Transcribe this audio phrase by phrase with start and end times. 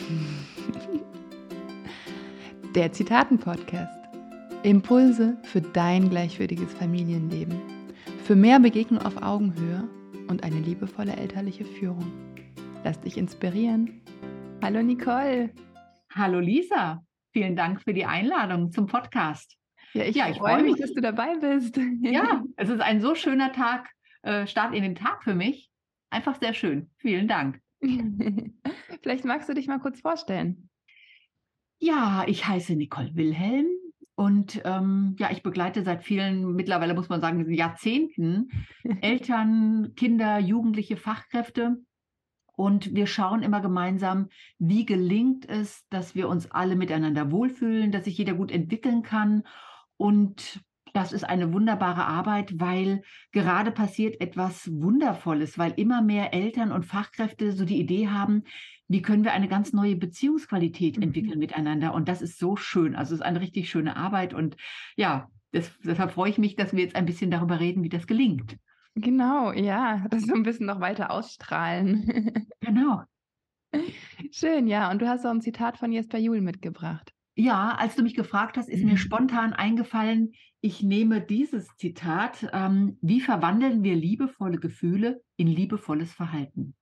[2.74, 4.00] Der Zitaten-Podcast.
[4.62, 7.54] Impulse für dein gleichwürdiges Familienleben.
[8.24, 9.88] Für mehr Begegnung auf Augenhöhe
[10.28, 12.12] und eine liebevolle elterliche Führung.
[12.84, 14.02] Lass dich inspirieren.
[14.62, 15.50] Hallo Nicole.
[16.14, 17.02] Hallo Lisa.
[17.32, 19.56] Vielen Dank für die Einladung zum Podcast.
[19.92, 21.78] Ja, ich, ja, ich freue mich, dass du dabei bist.
[22.02, 23.88] Ja, es ist ein so schöner Tag,
[24.22, 25.70] äh, Start in den Tag für mich.
[26.10, 26.90] Einfach sehr schön.
[26.98, 27.60] Vielen Dank.
[29.02, 30.68] Vielleicht magst du dich mal kurz vorstellen.
[31.78, 33.66] Ja, ich heiße Nicole Wilhelm
[34.14, 38.50] und ähm, ja, ich begleite seit vielen, mittlerweile muss man sagen, Jahrzehnten
[39.00, 41.78] Eltern, Kinder, Jugendliche, Fachkräfte.
[42.54, 48.04] Und wir schauen immer gemeinsam, wie gelingt es, dass wir uns alle miteinander wohlfühlen, dass
[48.04, 49.44] sich jeder gut entwickeln kann
[49.96, 50.60] und
[50.92, 56.86] das ist eine wunderbare Arbeit, weil gerade passiert etwas Wundervolles, weil immer mehr Eltern und
[56.86, 58.44] Fachkräfte so die Idee haben,
[58.88, 61.04] wie können wir eine ganz neue Beziehungsqualität mhm.
[61.04, 61.94] entwickeln miteinander.
[61.94, 62.96] Und das ist so schön.
[62.96, 64.34] Also es ist eine richtig schöne Arbeit.
[64.34, 64.56] Und
[64.96, 68.06] ja, das, deshalb freue ich mich, dass wir jetzt ein bisschen darüber reden, wie das
[68.06, 68.56] gelingt.
[68.96, 72.44] Genau, ja, das so ein bisschen noch weiter ausstrahlen.
[72.60, 73.02] genau.
[74.32, 74.90] Schön, ja.
[74.90, 77.12] Und du hast auch ein Zitat von Jesper Juhl mitgebracht.
[77.34, 78.98] Ja, als du mich gefragt hast, ist mir mhm.
[78.98, 86.74] spontan eingefallen, ich nehme dieses Zitat, ähm, wie verwandeln wir liebevolle Gefühle in liebevolles Verhalten?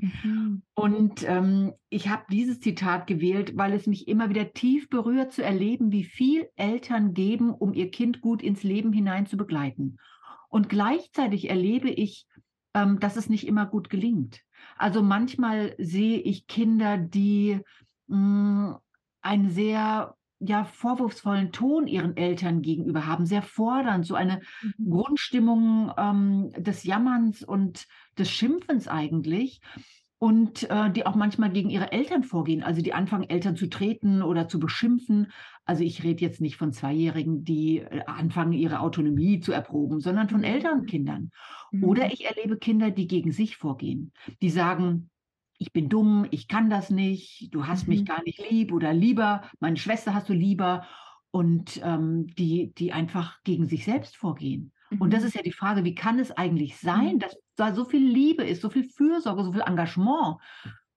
[0.00, 0.62] Mhm.
[0.74, 5.42] Und ähm, ich habe dieses Zitat gewählt, weil es mich immer wieder tief berührt zu
[5.42, 9.96] erleben, wie viel Eltern geben, um ihr Kind gut ins Leben hinein zu begleiten.
[10.48, 12.26] Und gleichzeitig erlebe ich,
[12.74, 14.42] ähm, dass es nicht immer gut gelingt.
[14.76, 17.60] Also manchmal sehe ich Kinder, die
[18.06, 18.76] mh, mm,
[19.26, 24.90] einen sehr ja, vorwurfsvollen Ton ihren Eltern gegenüber haben, sehr fordernd, so eine mhm.
[24.90, 27.86] Grundstimmung ähm, des Jammerns und
[28.18, 29.60] des Schimpfens eigentlich.
[30.18, 34.22] Und äh, die auch manchmal gegen ihre Eltern vorgehen, also die anfangen, Eltern zu treten
[34.22, 35.30] oder zu beschimpfen.
[35.66, 40.30] Also ich rede jetzt nicht von Zweijährigen, die äh, anfangen, ihre Autonomie zu erproben, sondern
[40.30, 40.44] von mhm.
[40.44, 41.30] Elternkindern.
[41.70, 41.84] Mhm.
[41.84, 45.10] Oder ich erlebe Kinder, die gegen sich vorgehen, die sagen,
[45.58, 47.94] ich bin dumm, ich kann das nicht, du hast mhm.
[47.94, 50.86] mich gar nicht lieb oder lieber, meine Schwester hast du lieber
[51.30, 54.72] und ähm, die, die einfach gegen sich selbst vorgehen.
[54.90, 55.00] Mhm.
[55.00, 55.28] Und das mhm.
[55.28, 57.18] ist ja die Frage, wie kann es eigentlich sein, mhm.
[57.20, 60.36] dass da so viel Liebe ist, so viel Fürsorge, so viel Engagement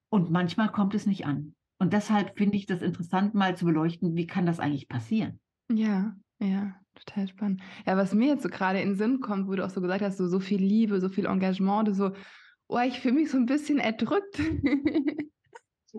[0.10, 1.56] und manchmal kommt es nicht an.
[1.78, 5.40] Und deshalb finde ich das interessant, mal zu beleuchten, wie kann das eigentlich passieren?
[5.72, 7.62] Ja, ja, total spannend.
[7.86, 10.02] Ja, was mir jetzt so gerade in den Sinn kommt, wo du auch so gesagt
[10.02, 12.12] hast, so, so viel Liebe, so viel Engagement, so,
[12.70, 14.40] oh, ich fühle mich so ein bisschen erdrückt.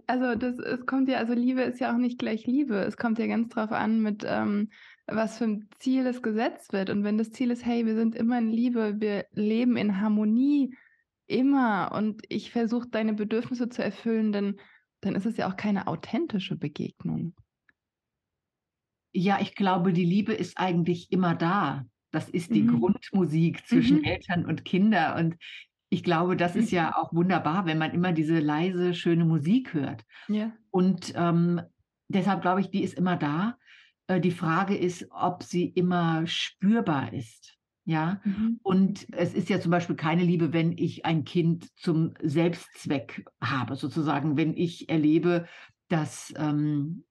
[0.06, 2.76] also das, es kommt ja, also Liebe ist ja auch nicht gleich Liebe.
[2.76, 4.70] Es kommt ja ganz drauf an, mit ähm,
[5.06, 6.88] was für ein Ziel es gesetzt wird.
[6.88, 10.76] Und wenn das Ziel ist, hey, wir sind immer in Liebe, wir leben in Harmonie,
[11.26, 14.60] immer, und ich versuche deine Bedürfnisse zu erfüllen, dann,
[15.00, 17.34] dann ist es ja auch keine authentische Begegnung.
[19.12, 21.84] Ja, ich glaube, die Liebe ist eigentlich immer da.
[22.12, 22.80] Das ist die mhm.
[22.80, 24.04] Grundmusik zwischen mhm.
[24.04, 25.18] Eltern und Kindern.
[25.18, 25.36] Und
[25.90, 30.04] ich glaube, das ist ja auch wunderbar, wenn man immer diese leise, schöne Musik hört.
[30.28, 30.52] Ja.
[30.70, 31.60] Und ähm,
[32.08, 33.58] deshalb glaube ich, die ist immer da.
[34.06, 37.56] Äh, die Frage ist, ob sie immer spürbar ist.
[37.86, 38.60] Ja, mhm.
[38.62, 43.74] und es ist ja zum Beispiel keine Liebe, wenn ich ein Kind zum Selbstzweck habe,
[43.74, 45.48] sozusagen, wenn ich erlebe,
[45.88, 47.04] dass ähm,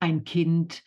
[0.00, 0.82] ein Kind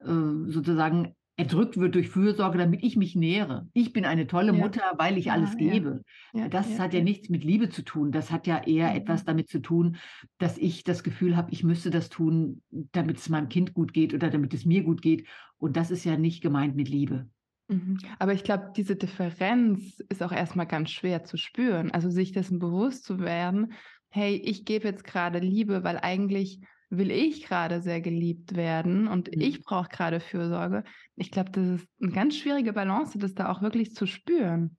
[0.00, 3.66] äh, sozusagen erdrückt wird durch Fürsorge, damit ich mich nähere.
[3.72, 4.58] Ich bin eine tolle ja.
[4.58, 6.04] Mutter, weil ich ja, alles gebe.
[6.34, 6.48] Ja.
[6.48, 8.12] das hat ja nichts mit Liebe zu tun.
[8.12, 8.96] Das hat ja eher mhm.
[8.96, 9.96] etwas damit zu tun,
[10.38, 14.12] dass ich das Gefühl habe, ich müsste das tun, damit es meinem Kind gut geht
[14.12, 15.26] oder damit es mir gut geht.
[15.58, 17.26] Und das ist ja nicht gemeint mit Liebe.
[17.68, 17.98] Mhm.
[18.18, 21.90] Aber ich glaube, diese Differenz ist auch erstmal ganz schwer zu spüren.
[21.90, 23.72] Also sich dessen bewusst zu werden,
[24.10, 29.34] hey, ich gebe jetzt gerade Liebe, weil eigentlich will ich gerade sehr geliebt werden und
[29.34, 29.40] mhm.
[29.40, 30.84] ich brauche gerade Fürsorge.
[31.16, 34.76] Ich glaube, das ist eine ganz schwierige Balance, das da auch wirklich zu spüren.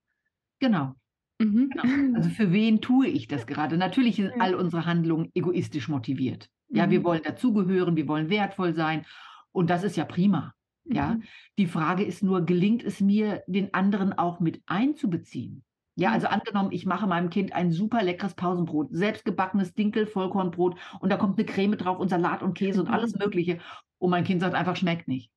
[0.60, 0.94] Genau.
[1.40, 1.70] Mhm.
[1.70, 2.18] genau.
[2.18, 3.78] Also für wen tue ich das gerade?
[3.78, 6.50] Natürlich sind all unsere Handlungen egoistisch motiviert.
[6.70, 6.92] Ja, mhm.
[6.92, 9.06] wir wollen dazugehören, wir wollen wertvoll sein
[9.52, 10.54] und das ist ja prima.
[10.84, 11.24] Ja, mhm.
[11.58, 15.64] die Frage ist nur, gelingt es mir, den anderen auch mit einzubeziehen?
[15.96, 16.16] Ja, mhm.
[16.16, 21.38] also angenommen, ich mache meinem Kind ein super leckeres Pausenbrot, selbstgebackenes Dinkel-Vollkornbrot und da kommt
[21.38, 23.20] eine Creme drauf und Salat und Käse und alles mhm.
[23.24, 23.60] Mögliche.
[23.98, 25.32] Und mein Kind sagt einfach, schmeckt nicht.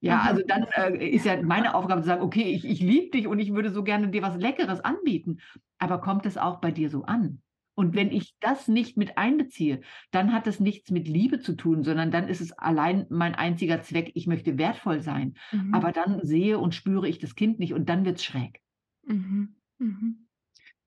[0.00, 3.26] Ja, also dann äh, ist ja meine Aufgabe zu sagen, okay, ich, ich liebe dich
[3.26, 5.40] und ich würde so gerne dir was Leckeres anbieten.
[5.78, 7.42] Aber kommt es auch bei dir so an?
[7.74, 9.80] Und wenn ich das nicht mit einbeziehe,
[10.10, 13.82] dann hat es nichts mit Liebe zu tun, sondern dann ist es allein mein einziger
[13.82, 15.34] Zweck, ich möchte wertvoll sein.
[15.52, 15.74] Mhm.
[15.74, 18.60] Aber dann sehe und spüre ich das Kind nicht und dann wird es schräg.
[19.04, 19.57] Mhm.
[19.78, 20.26] Mhm.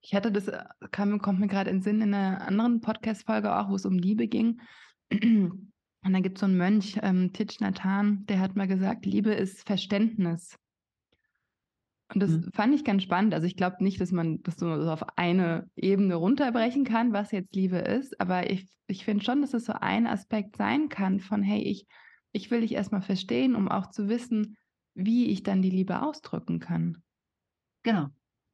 [0.02, 3.56] Ich hatte das, äh, kam, kommt mir gerade in den Sinn in einer anderen Podcast-Folge
[3.56, 4.62] auch, wo es um Liebe ging.
[6.04, 9.32] Und da gibt es so einen Mönch, ähm, Titch Nathan, der hat mal gesagt, Liebe
[9.32, 10.58] ist Verständnis.
[12.14, 12.52] Und das mhm.
[12.54, 13.34] fand ich ganz spannend.
[13.34, 17.56] Also ich glaube nicht, dass man das so auf eine Ebene runterbrechen kann, was jetzt
[17.56, 18.20] Liebe ist.
[18.20, 21.86] Aber ich, ich finde schon, dass es so ein Aspekt sein kann von, hey, ich,
[22.32, 24.58] ich will dich erstmal verstehen, um auch zu wissen,
[24.94, 27.02] wie ich dann die Liebe ausdrücken kann.
[27.84, 28.10] Genau.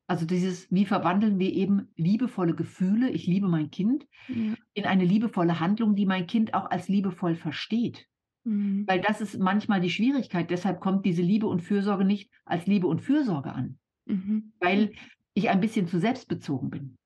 [0.07, 4.55] Also dieses, wie verwandeln wir eben liebevolle Gefühle, ich liebe mein Kind, ja.
[4.73, 8.07] in eine liebevolle Handlung, die mein Kind auch als liebevoll versteht.
[8.45, 8.85] Mhm.
[8.87, 10.49] Weil das ist manchmal die Schwierigkeit.
[10.49, 13.79] Deshalb kommt diese Liebe und Fürsorge nicht als Liebe und Fürsorge an.
[14.05, 14.53] Mhm.
[14.61, 14.93] Weil
[15.33, 16.97] ich ein bisschen zu selbstbezogen bin.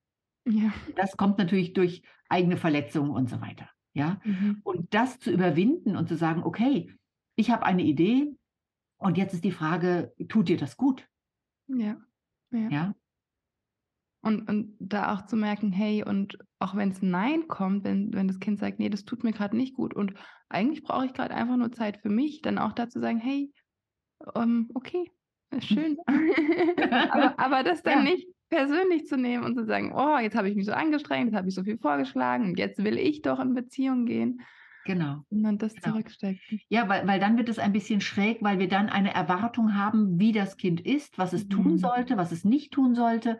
[0.48, 0.72] Ja.
[0.94, 3.68] Das kommt natürlich durch eigene Verletzungen und so weiter.
[3.94, 4.20] Ja.
[4.24, 4.60] Mhm.
[4.62, 6.94] Und das zu überwinden und zu sagen, okay,
[7.34, 8.32] ich habe eine Idee
[8.96, 11.08] und jetzt ist die Frage, tut dir das gut?
[11.66, 11.96] Ja.
[12.52, 12.68] Ja.
[12.68, 12.94] ja?
[14.24, 18.28] Und, und da auch zu merken, hey, und auch wenn es Nein kommt, wenn, wenn
[18.28, 20.14] das Kind sagt, nee, das tut mir gerade nicht gut und
[20.48, 23.52] eigentlich brauche ich gerade einfach nur Zeit für mich, dann auch dazu sagen, hey,
[24.34, 25.10] um, ähm, okay,
[25.50, 25.98] ist schön.
[27.10, 28.12] aber, aber das dann ja.
[28.12, 31.36] nicht persönlich zu nehmen und zu sagen, oh, jetzt habe ich mich so angestrengt, jetzt
[31.36, 34.42] habe ich so viel vorgeschlagen und jetzt will ich doch in Beziehung gehen.
[34.84, 35.24] Genau.
[35.30, 35.90] Und dann das genau.
[35.90, 36.60] zurückstecken.
[36.68, 40.18] Ja, weil, weil dann wird es ein bisschen schräg, weil wir dann eine Erwartung haben,
[40.18, 41.50] wie das Kind ist, was es mhm.
[41.50, 43.38] tun sollte, was es nicht tun sollte.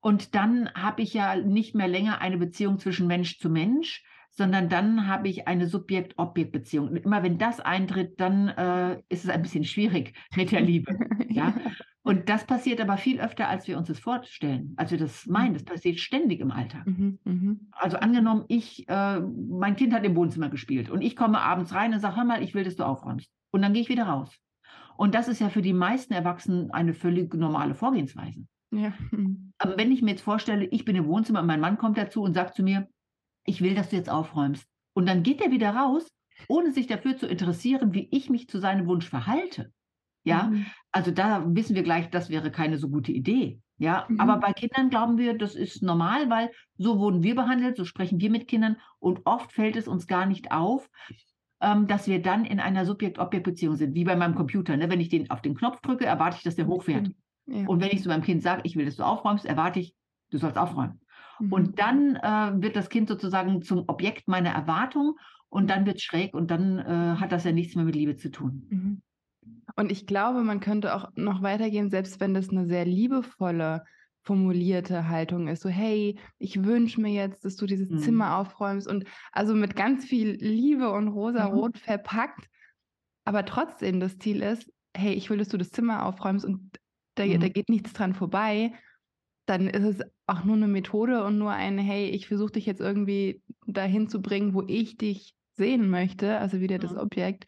[0.00, 4.68] Und dann habe ich ja nicht mehr länger eine Beziehung zwischen Mensch zu Mensch, sondern
[4.68, 6.96] dann habe ich eine Subjekt-Objekt-Beziehung.
[6.96, 10.98] Immer wenn das eintritt, dann äh, ist es ein bisschen schwierig mit der Liebe.
[11.28, 11.54] ja?
[12.06, 15.54] Und das passiert aber viel öfter, als wir uns das vorstellen, als wir das meinen.
[15.54, 16.86] Das passiert ständig im Alltag.
[16.86, 17.56] Mhm, mh.
[17.72, 21.94] Also angenommen, ich, äh, mein Kind hat im Wohnzimmer gespielt und ich komme abends rein
[21.94, 23.30] und sage, hör mal, ich will, dass du aufräumst.
[23.52, 24.36] Und dann gehe ich wieder raus.
[24.98, 28.44] Und das ist ja für die meisten Erwachsenen eine völlig normale Vorgehensweise.
[28.70, 28.92] Ja.
[29.10, 29.52] Mhm.
[29.56, 32.22] Aber wenn ich mir jetzt vorstelle, ich bin im Wohnzimmer und mein Mann kommt dazu
[32.22, 32.86] und sagt zu mir,
[33.46, 34.66] ich will, dass du jetzt aufräumst.
[34.94, 36.06] Und dann geht er wieder raus,
[36.48, 39.72] ohne sich dafür zu interessieren, wie ich mich zu seinem Wunsch verhalte.
[40.24, 40.66] Ja, mhm.
[40.90, 43.60] also da wissen wir gleich, das wäre keine so gute Idee.
[43.76, 44.20] Ja, mhm.
[44.20, 48.20] aber bei Kindern glauben wir, das ist normal, weil so wurden wir behandelt, so sprechen
[48.20, 50.88] wir mit Kindern und oft fällt es uns gar nicht auf,
[51.60, 54.76] ähm, dass wir dann in einer Subjekt-Objekt-Beziehung sind, wie bei meinem Computer.
[54.76, 54.90] Ne?
[54.90, 57.10] Wenn ich den auf den Knopf drücke, erwarte ich, dass der hochfährt.
[57.46, 57.66] Ja.
[57.66, 59.94] Und wenn ich zu meinem Kind sage, ich will, dass du aufräumst, erwarte ich,
[60.30, 61.00] du sollst aufräumen.
[61.40, 61.52] Mhm.
[61.52, 65.16] Und dann äh, wird das Kind sozusagen zum Objekt meiner Erwartung
[65.48, 68.16] und dann wird es schräg und dann äh, hat das ja nichts mehr mit Liebe
[68.16, 68.66] zu tun.
[68.70, 69.02] Mhm.
[69.76, 73.84] Und ich glaube, man könnte auch noch weitergehen, selbst wenn das eine sehr liebevolle
[74.24, 75.62] formulierte Haltung ist.
[75.62, 77.98] So, hey, ich wünsche mir jetzt, dass du dieses mhm.
[77.98, 81.78] Zimmer aufräumst und also mit ganz viel Liebe und rosa-rot mhm.
[81.78, 82.48] verpackt.
[83.24, 86.78] Aber trotzdem das Ziel ist, hey, ich will, dass du das Zimmer aufräumst und
[87.16, 87.40] da, mhm.
[87.40, 88.72] da geht nichts dran vorbei.
[89.46, 92.80] Dann ist es auch nur eine Methode und nur ein, hey, ich versuche dich jetzt
[92.80, 96.98] irgendwie dahin zu bringen, wo ich dich sehen möchte, also wieder das mhm.
[96.98, 97.46] Objekt.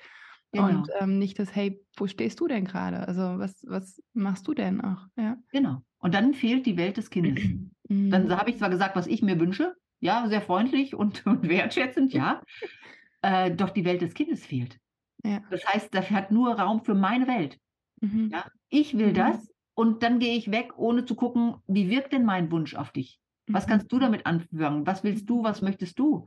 [0.52, 0.68] Genau.
[0.68, 3.06] Und ähm, nicht das, hey, wo stehst du denn gerade?
[3.06, 5.06] Also was, was machst du denn auch?
[5.16, 5.36] Ja.
[5.50, 5.82] Genau.
[5.98, 7.44] Und dann fehlt die Welt des Kindes.
[7.88, 8.10] Mhm.
[8.10, 12.12] Dann habe ich zwar gesagt, was ich mir wünsche, ja, sehr freundlich und, und wertschätzend,
[12.12, 12.42] ja.
[13.22, 14.80] äh, doch die Welt des Kindes fehlt.
[15.24, 15.40] Ja.
[15.50, 17.60] Das heißt, das hat nur Raum für meine Welt.
[18.00, 18.30] Mhm.
[18.32, 18.44] Ja?
[18.70, 19.14] Ich will mhm.
[19.14, 22.90] das und dann gehe ich weg, ohne zu gucken, wie wirkt denn mein Wunsch auf
[22.90, 23.20] dich?
[23.46, 23.70] Was mhm.
[23.70, 24.86] kannst du damit anfangen?
[24.86, 25.44] Was willst du?
[25.44, 26.26] Was möchtest du?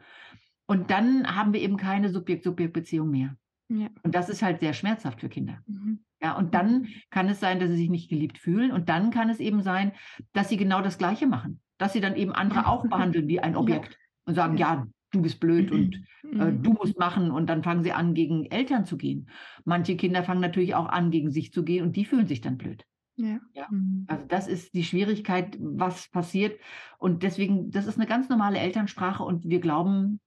[0.65, 3.35] Und dann haben wir eben keine Subjekt-Subjekt-Beziehung mehr.
[3.69, 3.87] Ja.
[4.03, 5.59] Und das ist halt sehr schmerzhaft für Kinder.
[5.67, 5.99] Mhm.
[6.21, 8.71] Ja, und dann kann es sein, dass sie sich nicht geliebt fühlen.
[8.71, 9.93] Und dann kann es eben sein,
[10.33, 11.61] dass sie genau das Gleiche machen.
[11.77, 13.97] Dass sie dann eben andere auch behandeln wie ein Objekt ja.
[14.25, 16.63] und sagen, ja, du bist blöd und äh, mhm.
[16.63, 17.31] du musst machen.
[17.31, 19.29] Und dann fangen sie an, gegen Eltern zu gehen.
[19.65, 22.57] Manche Kinder fangen natürlich auch an, gegen sich zu gehen und die fühlen sich dann
[22.57, 22.85] blöd.
[23.15, 23.39] Ja.
[23.53, 23.67] ja.
[23.69, 24.05] Mhm.
[24.07, 26.59] Also das ist die Schwierigkeit, was passiert.
[26.97, 30.19] Und deswegen, das ist eine ganz normale Elternsprache und wir glauben,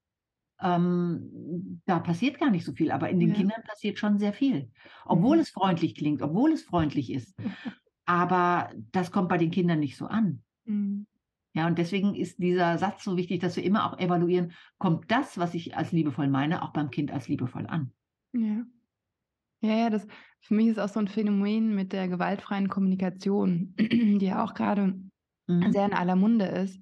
[0.63, 3.35] ähm, da passiert gar nicht so viel, aber in den ja.
[3.35, 4.71] Kindern passiert schon sehr viel.
[5.05, 5.41] Obwohl mhm.
[5.41, 7.35] es freundlich klingt, obwohl es freundlich ist.
[8.05, 10.43] Aber das kommt bei den Kindern nicht so an.
[10.65, 11.07] Mhm.
[11.53, 15.37] Ja, und deswegen ist dieser Satz so wichtig, dass wir immer auch evaluieren, kommt das,
[15.37, 17.93] was ich als liebevoll meine, auch beim Kind als liebevoll an.
[18.33, 18.65] Ja.
[19.61, 20.05] Ja, ja, das
[20.41, 24.99] für mich ist auch so ein Phänomen mit der gewaltfreien Kommunikation, die ja auch gerade
[25.47, 25.71] mhm.
[25.71, 26.81] sehr in aller Munde ist.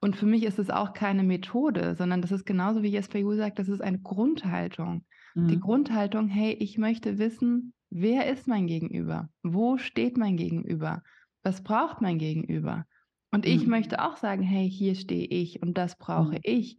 [0.00, 3.34] Und für mich ist es auch keine Methode, sondern das ist genauso wie Jesper Ju
[3.34, 5.04] sagt, das ist eine Grundhaltung.
[5.34, 5.48] Mhm.
[5.48, 9.28] Die Grundhaltung, hey, ich möchte wissen, wer ist mein Gegenüber?
[9.42, 11.02] Wo steht mein Gegenüber?
[11.42, 12.86] Was braucht mein Gegenüber?
[13.30, 13.70] Und ich mhm.
[13.70, 16.40] möchte auch sagen, hey, hier stehe ich und das brauche mhm.
[16.42, 16.78] ich.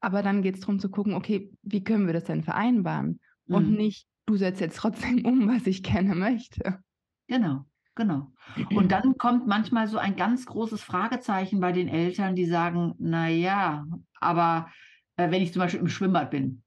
[0.00, 3.20] Aber dann geht es darum zu gucken, okay, wie können wir das denn vereinbaren?
[3.48, 3.76] Und mhm.
[3.76, 6.78] nicht, du setzt jetzt trotzdem um, was ich gerne möchte.
[7.28, 7.64] Genau.
[7.96, 8.30] Genau.
[8.74, 13.28] Und dann kommt manchmal so ein ganz großes Fragezeichen bei den Eltern, die sagen, na
[13.28, 13.86] ja,
[14.20, 14.70] aber
[15.16, 16.62] äh, wenn ich zum Beispiel im Schwimmbad bin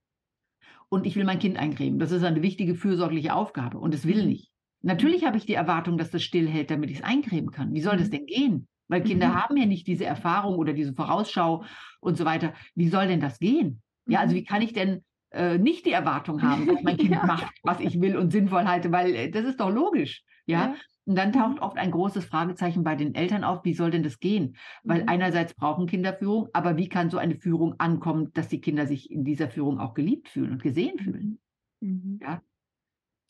[0.89, 4.23] und ich will mein Kind eincremen, das ist eine wichtige fürsorgliche Aufgabe und es will
[4.23, 4.29] mhm.
[4.29, 4.51] nicht.
[4.81, 7.73] Natürlich habe ich die Erwartung, dass das stillhält, damit ich es eincremen kann.
[7.73, 8.11] Wie soll das mhm.
[8.11, 8.67] denn gehen?
[8.87, 9.35] Weil Kinder mhm.
[9.35, 11.63] haben ja nicht diese Erfahrung oder diese Vorausschau
[11.99, 12.53] und so weiter.
[12.73, 13.83] Wie soll denn das gehen?
[14.07, 17.23] Ja, also wie kann ich denn äh, nicht die Erwartung haben, dass mein Kind ja.
[17.23, 20.23] macht, was ich will und sinnvoll halte, weil äh, das ist doch logisch.
[20.47, 20.59] Ja?
[20.59, 20.75] ja.
[21.09, 21.63] Und dann taucht mhm.
[21.63, 24.55] oft ein großes Fragezeichen bei den Eltern auf, wie soll denn das gehen?
[24.83, 25.09] Weil mhm.
[25.09, 29.09] einerseits brauchen Kinder Führung, aber wie kann so eine Führung ankommen, dass die Kinder sich
[29.09, 31.03] in dieser Führung auch geliebt fühlen und gesehen mhm.
[31.03, 31.39] fühlen?
[31.79, 32.19] Mhm.
[32.21, 32.43] Ja?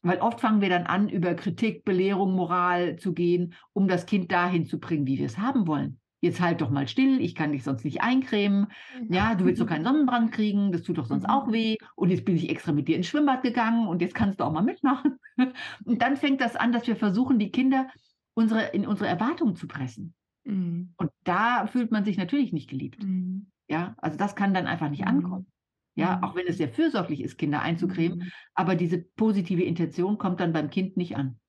[0.02, 4.30] Weil oft fangen wir dann an, über Kritik, Belehrung, Moral zu gehen, um das Kind
[4.30, 7.52] dahin zu bringen, wie wir es haben wollen jetzt halt doch mal still, ich kann
[7.52, 8.68] dich sonst nicht eincremen.
[9.10, 11.54] Ja, du willst doch keinen Sonnenbrand kriegen, das tut doch sonst auch mhm.
[11.54, 11.78] weh.
[11.96, 14.52] Und jetzt bin ich extra mit dir ins Schwimmbad gegangen und jetzt kannst du auch
[14.52, 15.20] mal mitmachen.
[15.86, 17.88] Und dann fängt das an, dass wir versuchen, die Kinder
[18.34, 20.14] unsere, in unsere Erwartungen zu pressen.
[20.44, 20.94] Mhm.
[20.98, 23.02] Und da fühlt man sich natürlich nicht geliebt.
[23.04, 23.48] Mhm.
[23.70, 25.08] Ja, also das kann dann einfach nicht mhm.
[25.08, 25.48] ankommen.
[25.96, 26.24] Ja, mhm.
[26.24, 28.32] auch wenn es sehr fürsorglich ist, Kinder einzucremen, mhm.
[28.54, 31.40] aber diese positive Intention kommt dann beim Kind nicht an.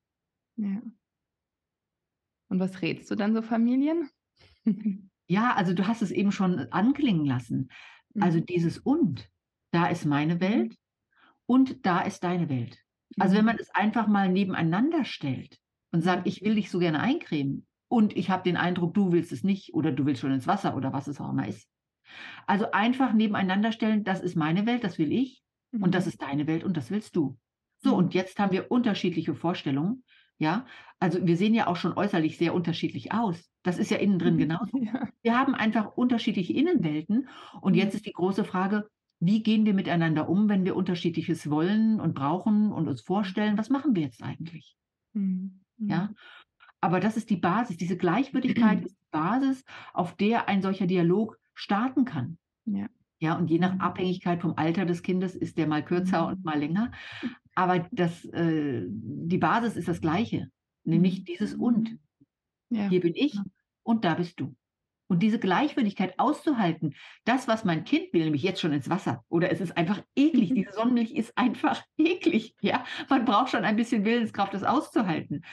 [0.57, 0.83] Ja.
[2.49, 4.09] Und was rätst du dann so Familien?
[5.31, 7.69] Ja, also du hast es eben schon anklingen lassen.
[8.19, 8.47] Also mhm.
[8.47, 9.31] dieses und,
[9.71, 10.41] da ist meine mhm.
[10.41, 10.77] Welt
[11.47, 12.83] und da ist deine Welt.
[13.17, 13.47] Also wenn mhm.
[13.47, 15.57] man es einfach mal nebeneinander stellt
[15.93, 19.31] und sagt, ich will dich so gerne eincremen und ich habe den Eindruck, du willst
[19.31, 21.69] es nicht oder du willst schon ins Wasser oder was es auch immer ist.
[22.49, 26.49] Also einfach nebeneinander stellen, das ist meine Welt, das will ich und das ist deine
[26.49, 27.39] Welt und das willst du.
[27.79, 30.03] So, und jetzt haben wir unterschiedliche Vorstellungen
[30.41, 30.65] ja,
[30.99, 33.51] also wir sehen ja auch schon äußerlich sehr unterschiedlich aus.
[33.63, 34.71] Das ist ja innen drin genauso.
[34.83, 35.09] Ja.
[35.23, 37.29] Wir haben einfach unterschiedliche Innenwelten.
[37.61, 37.97] Und jetzt mhm.
[37.97, 38.89] ist die große Frage,
[39.21, 43.59] wie gehen wir miteinander um, wenn wir unterschiedliches wollen und brauchen und uns vorstellen?
[43.59, 44.77] Was machen wir jetzt eigentlich?
[45.13, 45.61] Mhm.
[45.77, 46.17] Ja, mhm.
[46.81, 47.77] aber das ist die Basis.
[47.77, 52.39] Diese Gleichwürdigkeit ist die Basis, auf der ein solcher Dialog starten kann.
[52.65, 52.89] Ja.
[53.23, 56.59] Ja, und je nach Abhängigkeit vom Alter des Kindes ist der mal kürzer und mal
[56.59, 56.91] länger.
[57.61, 60.49] Aber das, äh, die Basis ist das Gleiche,
[60.85, 61.25] nämlich mhm.
[61.27, 61.99] dieses Und.
[62.71, 62.89] Ja.
[62.89, 63.39] Hier bin ich
[63.83, 64.57] und da bist du.
[65.09, 66.95] Und diese Gleichwürdigkeit auszuhalten,
[67.27, 70.55] das, was mein Kind will, nämlich jetzt schon ins Wasser, oder es ist einfach eklig,
[70.55, 72.83] diese Sonnenmilch ist einfach eklig, ja.
[73.11, 75.45] Man braucht schon ein bisschen Willenskraft, das auszuhalten.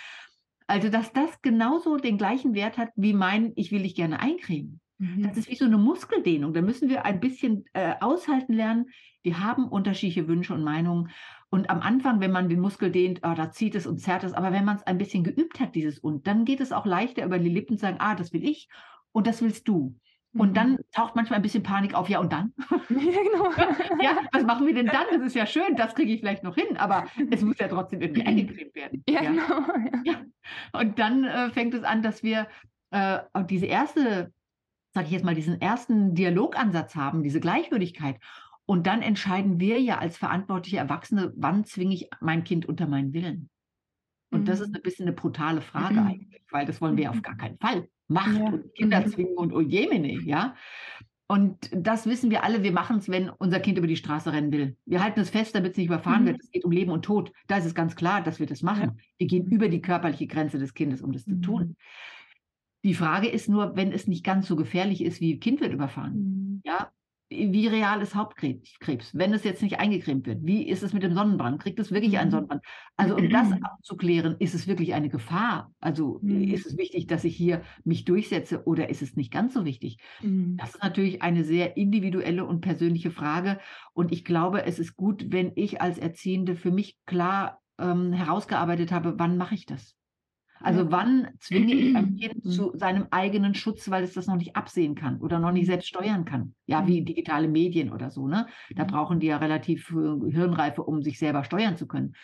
[0.65, 4.79] Also, dass das genauso den gleichen Wert hat wie mein, ich will dich gerne eincremen.
[4.97, 5.23] Mhm.
[5.23, 6.53] Das ist wie so eine Muskeldehnung.
[6.53, 8.91] Da müssen wir ein bisschen äh, aushalten lernen.
[9.23, 11.09] Wir haben unterschiedliche Wünsche und Meinungen.
[11.49, 14.33] Und am Anfang, wenn man den Muskel dehnt, oh, da zieht es und zerrt es.
[14.33, 17.25] Aber wenn man es ein bisschen geübt hat, dieses und, dann geht es auch leichter
[17.25, 18.67] über die Lippen zu sagen, ah, das will ich
[19.13, 19.95] und das willst du.
[20.33, 20.77] Und dann mhm.
[20.91, 22.53] taucht manchmal ein bisschen Panik auf, ja und dann?
[22.89, 23.51] Ja, genau.
[24.03, 25.05] ja, was machen wir denn dann?
[25.11, 28.01] Das ist ja schön, das kriege ich vielleicht noch hin, aber es muss ja trotzdem
[28.01, 29.03] irgendwie eingecremt werden.
[29.09, 29.31] Ja, ja.
[29.31, 29.59] genau.
[30.03, 30.13] Ja.
[30.13, 30.79] ja.
[30.79, 32.47] Und dann äh, fängt es an, dass wir
[32.91, 34.31] äh, diese erste,
[34.93, 38.17] sage ich jetzt mal, diesen ersten Dialogansatz haben, diese Gleichwürdigkeit.
[38.69, 43.13] Und dann entscheiden wir ja als verantwortliche Erwachsene, wann zwinge ich mein Kind unter meinen
[43.13, 43.49] Willen.
[44.29, 44.45] Und mhm.
[44.45, 44.75] das ist mhm.
[44.75, 46.07] ein bisschen eine brutale Frage mhm.
[46.07, 47.17] eigentlich, weil das wollen wir mhm.
[47.17, 47.87] auf gar keinen Fall.
[48.09, 48.45] Macht ja.
[48.45, 49.07] und Kinder mhm.
[49.07, 50.53] zwingen und Ojemine, ja.
[51.29, 54.51] Und das wissen wir alle, wir machen es, wenn unser Kind über die Straße rennen
[54.51, 54.77] will.
[54.85, 56.27] Wir halten es fest, damit es nicht überfahren mhm.
[56.27, 56.41] wird.
[56.41, 57.31] Es geht um Leben und Tod.
[57.47, 58.99] Da ist es ganz klar, dass wir das machen.
[59.17, 61.77] Wir gehen über die körperliche Grenze des Kindes, um das zu tun.
[62.83, 66.61] Die Frage ist nur, wenn es nicht ganz so gefährlich ist, wie Kind wird überfahren.
[66.65, 66.91] Ja,
[67.29, 70.39] wie real ist Hauptkrebs, wenn es jetzt nicht eingecremt wird?
[70.43, 71.61] Wie ist es mit dem Sonnenbrand?
[71.61, 72.31] Kriegt es wirklich einen mhm.
[72.31, 72.63] Sonnenbrand?
[72.95, 75.71] Also um das abzuklären, ist es wirklich eine Gefahr?
[75.81, 76.43] Also mhm.
[76.53, 79.97] ist es wichtig, dass ich hier mich durchsetze oder ist es nicht ganz so wichtig?
[80.21, 80.57] Mhm.
[80.57, 83.59] Das ist natürlich eine sehr individuelle und persönliche Frage.
[83.93, 88.91] Und ich glaube, es ist gut, wenn ich als Erziehende für mich klar ähm, herausgearbeitet
[88.91, 89.97] habe, wann mache ich das?
[90.61, 90.91] Also ja.
[90.91, 92.49] wann zwinge ich ein Kind mhm.
[92.49, 95.71] zu seinem eigenen Schutz, weil es das noch nicht absehen kann oder noch nicht mhm.
[95.71, 96.55] selbst steuern kann?
[96.65, 97.05] Ja, wie mhm.
[97.05, 98.27] digitale Medien oder so.
[98.27, 98.47] Ne?
[98.75, 102.15] Da brauchen die ja relativ äh, Hirnreife, um sich selber steuern zu können.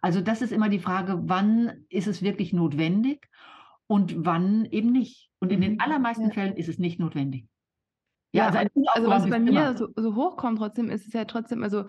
[0.00, 3.28] Also das ist immer die Frage, wann ist es wirklich notwendig
[3.86, 5.30] und wann eben nicht.
[5.40, 6.30] Und in den allermeisten ja.
[6.30, 7.46] Fällen ist es nicht notwendig.
[8.32, 8.58] Ja, also,
[8.92, 11.84] also was bei mir so, so hochkommt trotzdem, ist es ja trotzdem, also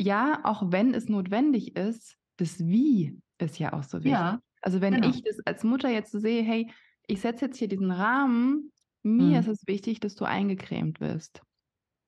[0.00, 4.12] ja, auch wenn es notwendig ist, das Wie ist ja auch so wichtig.
[4.12, 4.40] Ja.
[4.62, 5.08] Also wenn genau.
[5.08, 6.70] ich das als Mutter jetzt sehe, hey,
[7.06, 8.72] ich setze jetzt hier diesen Rahmen,
[9.02, 9.34] mir mhm.
[9.34, 11.42] ist es wichtig, dass du eingecremt wirst.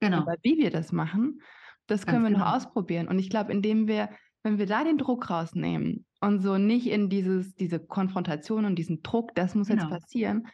[0.00, 0.18] Genau.
[0.18, 1.40] Aber wie wir das machen,
[1.86, 2.46] das können Ganz wir genau.
[2.46, 3.08] noch ausprobieren.
[3.08, 4.10] Und ich glaube, indem wir,
[4.42, 9.02] wenn wir da den Druck rausnehmen und so nicht in dieses, diese Konfrontation und diesen
[9.02, 9.82] Druck, das muss genau.
[9.82, 10.46] jetzt passieren,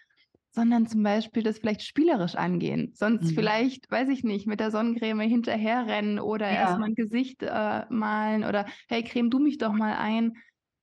[0.51, 2.93] sondern zum Beispiel das vielleicht spielerisch angehen.
[2.95, 3.35] Sonst mhm.
[3.35, 6.61] vielleicht, weiß ich nicht, mit der Sonnencreme hinterherrennen oder ja.
[6.61, 10.33] erstmal ein Gesicht äh, malen oder hey, creme du mich doch mal ein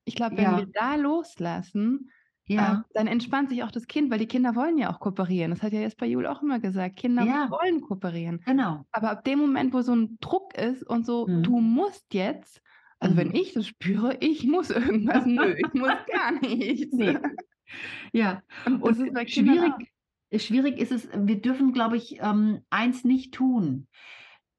[0.05, 0.57] Ich glaube, wenn Ja.
[0.57, 2.09] wir da loslassen,
[2.55, 5.51] äh, Ja, dann entspannt sich auch das Kind, weil die Kinder wollen ja auch kooperieren.
[5.51, 6.97] Das hat ja jetzt bei Jul auch immer gesagt.
[6.97, 7.49] Kinder Ja.
[7.49, 8.43] wollen kooperieren.
[8.45, 8.85] genau.
[8.91, 11.43] Aber ab dem Moment, wo so ein Druck ist und so, Mhm.
[11.43, 12.61] du musst jetzt,
[12.99, 13.35] also wenn Mhm.
[13.35, 16.97] ich das spüre, ich muss irgendwas, nö, ich muss gar nichts.
[16.97, 17.17] Nee.
[18.13, 19.93] Ja, Und und schwierig,
[20.35, 23.87] schwierig ist es, wir dürfen, glaube ich, ähm, eins nicht tun.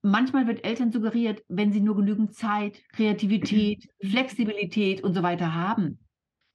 [0.06, 5.98] Manchmal wird Eltern suggeriert, wenn sie nur genügend Zeit, Kreativität, Flexibilität und so weiter haben,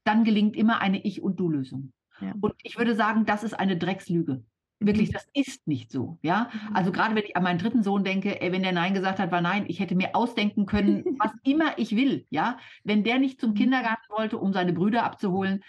[0.03, 1.91] dann gelingt immer eine Ich- und Du-Lösung.
[2.21, 2.33] Ja.
[2.39, 4.43] Und ich würde sagen, das ist eine Dreckslüge.
[4.79, 5.13] Wirklich, Mhm.
[5.13, 6.19] das ist nicht so.
[6.21, 6.75] Ja, Mhm.
[6.75, 9.31] also gerade wenn ich an meinen dritten Sohn denke, ey, wenn der Nein gesagt hat,
[9.31, 9.65] war Nein.
[9.67, 12.27] Ich hätte mir ausdenken können, was immer ich will.
[12.29, 13.55] Ja, wenn der nicht zum Mhm.
[13.55, 15.63] Kindergarten wollte, um seine Brüder abzuholen,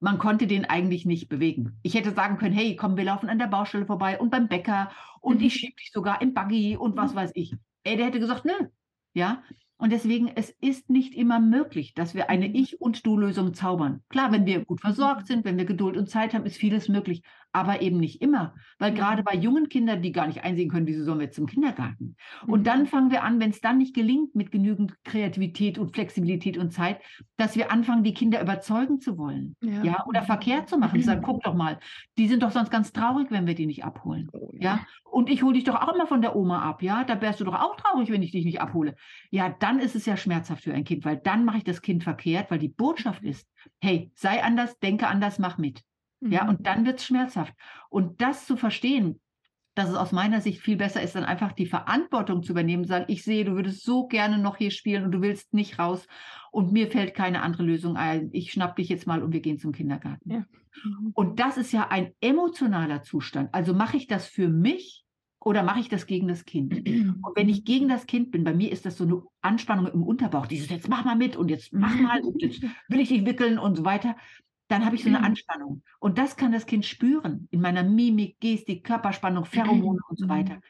[0.00, 1.78] man konnte den eigentlich nicht bewegen.
[1.82, 4.90] Ich hätte sagen können, hey, komm, wir laufen an der Baustelle vorbei und beim Bäcker
[5.20, 5.46] und Mhm.
[5.46, 7.54] ich schieb dich sogar im Buggy und was weiß ich.
[7.84, 8.52] Ey, der hätte gesagt, nö.
[9.14, 9.42] Ja,
[9.76, 12.54] und deswegen, es ist nicht immer möglich, dass wir eine Mhm.
[12.54, 14.02] Ich- und Du-Lösung zaubern.
[14.08, 17.22] Klar, wenn wir gut versorgt sind, wenn wir Geduld und Zeit haben, ist vieles möglich,
[17.54, 18.54] aber eben nicht immer.
[18.78, 18.96] Weil Mhm.
[18.96, 22.16] gerade bei jungen Kindern, die gar nicht einsehen können, wieso sollen wir jetzt zum Kindergarten?
[22.46, 22.52] Mhm.
[22.52, 26.58] Und dann fangen wir an, wenn es dann nicht gelingt mit genügend Kreativität und Flexibilität
[26.58, 27.00] und Zeit,
[27.36, 29.56] dass wir anfangen, die Kinder überzeugen zu wollen.
[29.62, 29.82] Ja.
[29.84, 31.00] Ja, oder verkehrt zu machen.
[31.00, 31.78] Sagen, guck doch mal,
[32.18, 34.28] die sind doch sonst ganz traurig, wenn wir die nicht abholen.
[34.32, 37.04] Oh, Ja, und ich hole dich doch auch immer von der Oma ab, ja?
[37.04, 38.96] Da wärst du doch auch traurig, wenn ich dich nicht abhole.
[39.30, 42.02] Ja, dann ist es ja schmerzhaft für ein Kind, weil dann mache ich das Kind
[42.02, 43.48] verkehrt, weil die Botschaft ist,
[43.80, 45.82] hey, sei anders, denke anders, mach mit.
[46.28, 46.48] Ja, Mhm.
[46.50, 47.54] und dann wird es schmerzhaft.
[47.88, 49.20] Und das zu verstehen,
[49.76, 53.06] dass es aus meiner Sicht viel besser ist, dann einfach die Verantwortung zu übernehmen, sagen,
[53.08, 56.06] ich sehe, du würdest so gerne noch hier spielen und du willst nicht raus
[56.52, 58.28] und mir fällt keine andere Lösung ein.
[58.32, 60.30] Ich schnapp dich jetzt mal und wir gehen zum Kindergarten.
[60.30, 60.44] Ja.
[61.14, 63.52] Und das ist ja ein emotionaler Zustand.
[63.52, 65.04] Also mache ich das für mich
[65.40, 66.72] oder mache ich das gegen das Kind?
[66.88, 70.02] Und wenn ich gegen das Kind bin, bei mir ist das so eine Anspannung im
[70.02, 73.26] Unterbauch, dieses jetzt mach mal mit und jetzt mach mal und jetzt will ich dich
[73.26, 74.16] wickeln und so weiter,
[74.68, 75.82] dann habe ich so eine Anspannung.
[76.00, 80.60] Und das kann das Kind spüren in meiner Mimik, Gestik, Körperspannung, Pheromone und so weiter.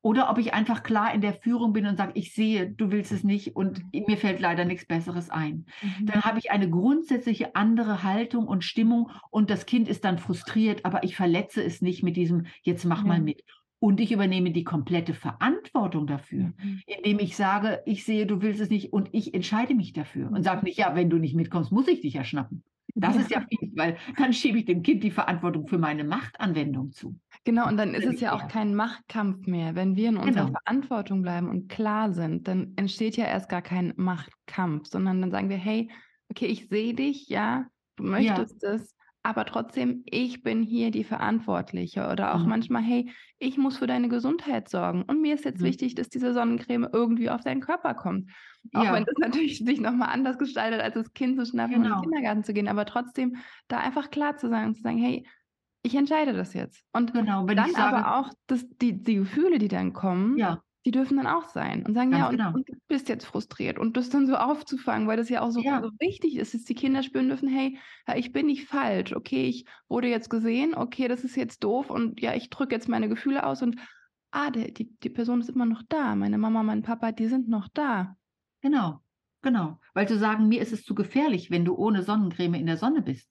[0.00, 3.10] Oder ob ich einfach klar in der Führung bin und sage, ich sehe, du willst
[3.10, 5.66] es nicht und mir fällt leider nichts Besseres ein.
[5.82, 6.06] Mhm.
[6.06, 10.84] Dann habe ich eine grundsätzliche andere Haltung und Stimmung und das Kind ist dann frustriert,
[10.84, 13.42] aber ich verletze es nicht mit diesem, jetzt mach mal mit.
[13.80, 16.82] Und ich übernehme die komplette Verantwortung dafür, Mhm.
[16.86, 20.42] indem ich sage, ich sehe, du willst es nicht und ich entscheide mich dafür und
[20.42, 22.62] sage nicht, ja, wenn du nicht mitkommst, muss ich dich ja schnappen.
[22.94, 26.90] Das ist ja fies, weil dann schiebe ich dem Kind die Verantwortung für meine Machtanwendung
[26.92, 27.18] zu.
[27.44, 29.74] Genau, und dann ist es ja auch kein Machtkampf mehr.
[29.74, 30.58] Wenn wir in unserer Genau.
[30.64, 35.48] Verantwortung bleiben und klar sind, dann entsteht ja erst gar kein Machtkampf, sondern dann sagen
[35.48, 35.90] wir, hey,
[36.30, 38.94] okay, ich sehe dich, ja, du möchtest es,
[39.28, 42.08] aber trotzdem, ich bin hier die Verantwortliche.
[42.10, 42.46] Oder auch Mhm.
[42.46, 45.02] manchmal, hey, ich muss für deine Gesundheit sorgen.
[45.04, 45.64] Und mir ist jetzt Mhm.
[45.64, 48.30] wichtig, dass diese Sonnencreme irgendwie auf deinen Körper kommt.
[48.72, 48.92] Auch Ja.
[48.92, 51.96] wenn das natürlich sich nochmal anders gestaltet, als das Kind zu schnappen und in Genau.
[51.96, 52.68] den Kindergarten zu gehen.
[52.68, 53.36] Aber trotzdem
[53.68, 55.26] da einfach klar zu sein und zu sagen, hey,
[55.82, 56.84] ich entscheide das jetzt.
[56.92, 60.92] Und Genau, dann sage, aber auch, dass die, die Gefühle, die dann kommen, ja, die
[60.92, 62.52] dürfen dann auch sein und sagen, Ganz ja, und, genau.
[62.54, 65.60] und du bist jetzt frustriert und das dann so aufzufangen, weil das ja auch so,
[65.60, 65.82] Ja.
[65.82, 69.44] so wichtig ist, dass die Kinder spüren dürfen, hey, ja, ich bin nicht falsch, okay,
[69.46, 73.08] ich wurde jetzt gesehen, okay, das ist jetzt doof und ja, ich drücke jetzt meine
[73.10, 73.76] Gefühle aus und
[74.30, 77.48] ah, der, die, die Person ist immer noch da, meine Mama, mein Papa, die sind
[77.48, 78.16] noch da.
[78.62, 79.00] genau,
[79.42, 79.78] genau.
[79.94, 83.02] Weil zu sagen, mir ist es zu gefährlich, wenn du ohne Sonnencreme in der Sonne
[83.02, 83.28] bist.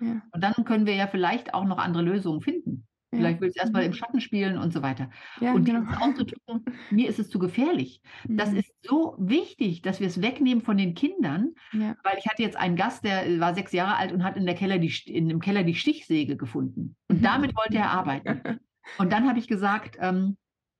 [0.00, 2.86] Ja, Und dann können wir ja vielleicht auch noch andere Lösungen finden.
[3.14, 3.88] Vielleicht willst du erstmal Mhm.
[3.88, 5.10] im Schatten spielen und so weiter.
[5.40, 5.82] ja, und genau.
[6.00, 8.00] auszudrücken, mir ist es zu gefährlich.
[8.26, 8.58] Das Mhm.
[8.58, 11.94] ist so wichtig, dass wir es wegnehmen von den Kindern, ja.
[12.04, 14.46] weil ich hatte jetzt einen Gast, der äh, war sechs Jahre alt und hat in
[14.46, 16.96] der Keller die, in, im Keller die Stichsäge gefunden.
[17.08, 18.40] Und damit wollte er arbeiten.
[18.98, 20.36] Und dann habe ich gesagt, ähm,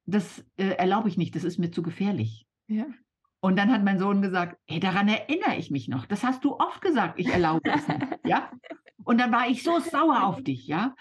[0.07, 2.47] das äh, erlaube ich nicht, das ist mir zu gefährlich.
[2.67, 2.87] ja.
[3.45, 6.07] Und dann hat mein Sohn gesagt, hey, daran erinnere ich mich noch.
[6.07, 8.01] Das hast du oft gesagt, ich erlaube es nicht.
[8.25, 8.51] Ja?
[9.05, 10.95] Und dann war ich so sauer auf dich, ja,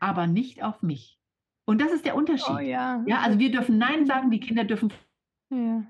[0.00, 1.18] aber nicht auf mich.
[1.66, 2.54] Und das ist der Unterschied.
[2.54, 3.02] Oh ja.
[3.06, 4.92] Ja, also wir dürfen Nein sagen, die Kinder dürfen
[5.50, 5.84] Ja.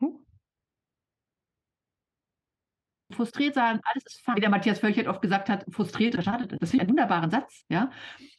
[0.00, 0.20] Huh.
[3.10, 4.36] frustriert sein, alles ist fein.
[4.36, 6.52] Wie der Matthias Völchert oft gesagt hat, frustriert schadet.
[6.60, 7.90] Das finde ich einen wunderbaren Satz, ja,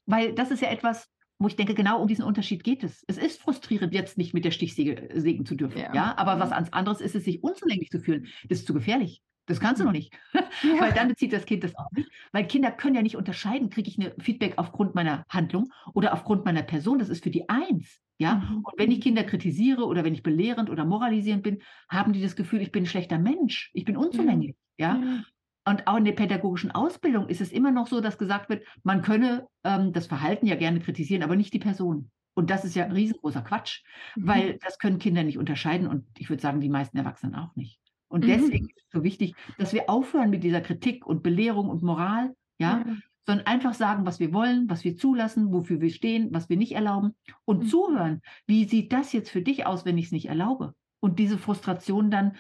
[0.06, 1.10] weil das ist ja etwas,
[1.40, 3.04] wo ich denke, genau um diesen Unterschied geht es.
[3.08, 5.94] Es ist frustrierend, jetzt nicht mit der Stichsäge äh, sägen zu dürfen, Ja.
[5.94, 8.28] ja, aber was anderes ist es, sich unzulänglich zu fühlen.
[8.48, 9.22] Das ist zu gefährlich.
[9.46, 10.14] Das kannst du noch nicht.
[10.64, 10.80] Ja.
[10.80, 12.10] Weil dann bezieht das Kind das auch nicht.
[12.32, 16.46] Weil Kinder können ja nicht unterscheiden, kriege ich eine Feedback aufgrund meiner Handlung oder aufgrund
[16.46, 17.00] meiner Person.
[17.00, 18.00] Das ist für die eins.
[18.20, 18.36] Ja?
[18.36, 18.58] Mhm.
[18.64, 22.36] Und wenn ich Kinder kritisiere oder wenn ich belehrend oder moralisierend bin, haben die das
[22.36, 23.72] Gefühl, ich bin ein schlechter Mensch.
[23.74, 24.56] Ich bin unzulänglich.
[24.78, 24.96] Ja?
[25.04, 25.24] Ja.
[25.66, 29.02] Und auch in der pädagogischen Ausbildung ist es immer noch so, dass gesagt wird, man
[29.02, 32.12] könne ähm, das Verhalten ja gerne kritisieren, aber nicht die Person.
[32.36, 33.82] Und das ist ja riesengroßer Quatsch,
[34.16, 34.28] Mhm.
[34.28, 37.80] weil das können Kinder nicht unterscheiden und ich würde sagen, die meisten Erwachsenen auch nicht.
[38.14, 41.82] Und deswegen ist es so wichtig, dass wir aufhören mit dieser Kritik und Belehrung und
[41.82, 42.96] Moral, ja, ja.
[43.26, 46.74] sondern einfach sagen, was wir wollen, was wir zulassen, wofür wir stehen, was wir nicht
[46.74, 47.68] erlauben und mhm.
[47.70, 48.22] zuhören.
[48.46, 50.76] Wie sieht das jetzt für dich aus, wenn ich es nicht erlaube?
[51.00, 52.38] Und diese Frustration dann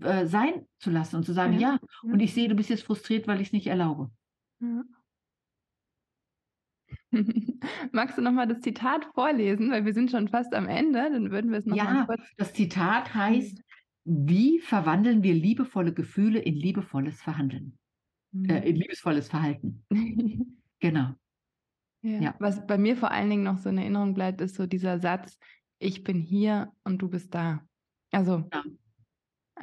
[0.00, 2.82] äh, sein zu lassen und zu sagen, ja, ja, und ich sehe, du bist jetzt
[2.82, 4.10] frustriert, weil ich es nicht erlaube.
[4.58, 4.82] Ja.
[7.92, 11.52] Magst du nochmal das Zitat vorlesen, weil wir sind schon fast am Ende, dann würden
[11.52, 12.22] wir es nochmal ja, kurz...
[12.36, 13.62] das Zitat heißt,
[14.04, 17.78] wie verwandeln wir liebevolle Gefühle in liebevolles Verhandeln?
[18.32, 18.50] Mhm.
[18.50, 19.84] Äh, in liebesvolles Verhalten.
[20.80, 21.14] genau.
[22.02, 22.20] Ja.
[22.20, 22.34] ja.
[22.38, 25.38] Was bei mir vor allen Dingen noch so in Erinnerung bleibt, ist so dieser Satz,
[25.78, 27.64] ich bin hier und du bist da.
[28.10, 28.64] Also ja.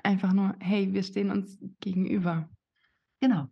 [0.04, 2.50] einfach nur, hey, wir stehen uns gegenüber.
[3.22, 3.48] Genau.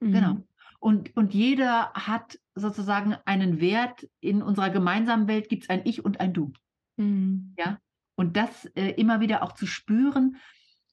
[0.00, 0.12] Mhm.
[0.12, 0.36] Genau.
[0.78, 4.08] Und, und jeder hat sozusagen einen Wert.
[4.20, 6.52] In unserer gemeinsamen Welt gibt es ein Ich und ein Du.
[6.96, 7.54] Mhm.
[7.58, 7.78] Ja.
[8.16, 10.36] Und das äh, immer wieder auch zu spüren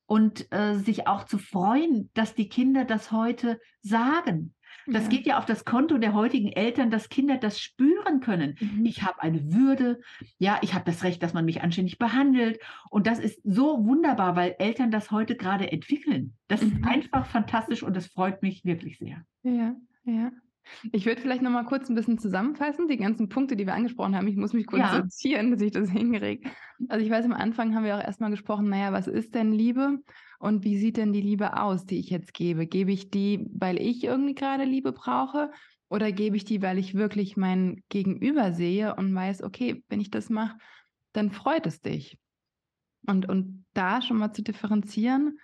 [0.05, 4.53] und äh, sich auch zu freuen, dass die Kinder das heute sagen.
[4.85, 5.09] Das ja.
[5.09, 8.57] geht ja auf das Konto der heutigen Eltern, dass Kinder das spüren können.
[8.59, 8.85] Mhm.
[8.85, 10.01] Ich habe eine Würde,
[10.37, 12.59] ja, ich habe das Recht, dass man mich anständig behandelt.
[12.89, 16.35] Und das ist so wunderbar, weil Eltern das heute gerade entwickeln.
[16.47, 16.67] Das mhm.
[16.67, 19.25] ist einfach fantastisch und das freut mich wirklich sehr.
[19.43, 20.31] Ja, ja.
[20.91, 24.15] Ich würde vielleicht noch mal kurz ein bisschen zusammenfassen, die ganzen Punkte, die wir angesprochen
[24.15, 24.27] haben.
[24.27, 24.91] Ich muss mich kurz ja.
[24.91, 26.49] sortieren, dass ich das hinkriege.
[26.89, 29.99] Also ich weiß, am Anfang haben wir auch erstmal gesprochen, naja, was ist denn Liebe
[30.39, 32.67] und wie sieht denn die Liebe aus, die ich jetzt gebe?
[32.67, 35.51] Gebe ich die, weil ich irgendwie gerade Liebe brauche
[35.89, 40.11] oder gebe ich die, weil ich wirklich mein Gegenüber sehe und weiß, okay, wenn ich
[40.11, 40.57] das mache,
[41.13, 42.17] dann freut es dich.
[43.05, 45.39] Und, und da schon mal zu differenzieren.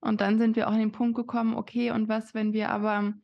[0.00, 3.14] Und dann sind wir auch an den Punkt gekommen, okay, und was, wenn wir aber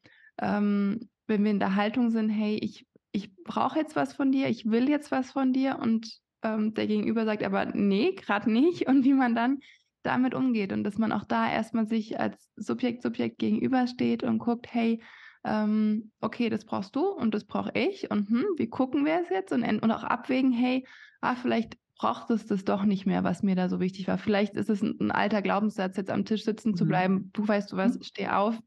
[0.41, 4.49] ähm, wenn wir in der Haltung sind, hey, ich, ich brauche jetzt was von dir,
[4.49, 8.87] ich will jetzt was von dir und ähm, der Gegenüber sagt aber, nee, gerade nicht
[8.89, 9.59] und wie man dann
[10.03, 14.67] damit umgeht und dass man auch da erstmal sich als Subjekt, Subjekt gegenübersteht und guckt,
[14.71, 15.03] hey,
[15.45, 19.29] ähm, okay, das brauchst du und das brauche ich und hm, wie gucken wir es
[19.29, 20.87] jetzt und, und auch abwägen, hey,
[21.21, 24.19] ah, vielleicht braucht es das doch nicht mehr, was mir da so wichtig war.
[24.19, 26.77] Vielleicht ist es ein, ein alter Glaubenssatz, jetzt am Tisch sitzen mhm.
[26.77, 27.31] zu bleiben.
[27.33, 28.03] Du weißt du was, mhm.
[28.03, 28.59] steh auf.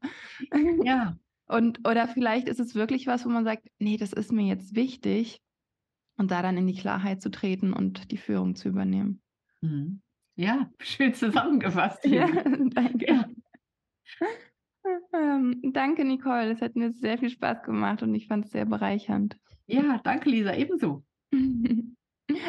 [0.84, 1.16] Ja,
[1.48, 4.74] und, oder vielleicht ist es wirklich was, wo man sagt, nee, das ist mir jetzt
[4.74, 5.40] wichtig.
[6.18, 9.20] Und da dann in die Klarheit zu treten und die Führung zu übernehmen.
[9.62, 10.02] Mhm.
[10.36, 12.04] Ja, schön zusammengefasst.
[12.04, 13.06] ja, danke.
[13.06, 13.24] Ja.
[15.14, 16.50] Ähm, danke, Nicole.
[16.50, 19.38] Es hat mir sehr viel Spaß gemacht und ich fand es sehr bereichernd.
[19.68, 21.04] Ja, danke, Lisa, ebenso.
[21.32, 21.94] Eine,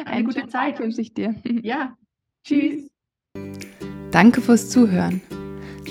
[0.04, 1.40] Eine gute Zeit wünsche ich dir.
[1.62, 1.96] Ja,
[2.44, 2.90] tschüss.
[4.10, 5.20] Danke fürs Zuhören.